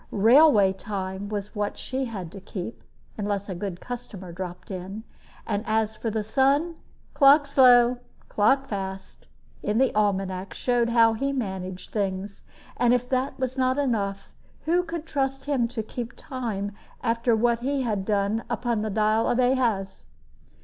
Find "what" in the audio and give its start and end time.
1.55-1.77, 17.35-17.59